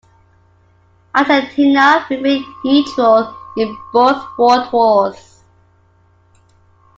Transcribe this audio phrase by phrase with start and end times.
[1.13, 5.43] Argentina remained neutral in both world wars.